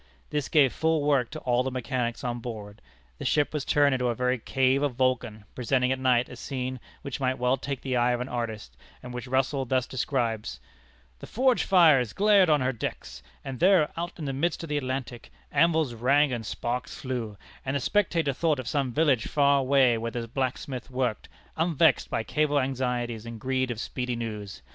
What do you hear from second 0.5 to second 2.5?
full work to all the mechanics on